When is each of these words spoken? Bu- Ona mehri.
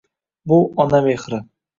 Bu- 0.51 0.71
Ona 0.85 1.01
mehri. 1.09 1.41